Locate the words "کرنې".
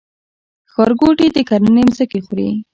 1.49-1.83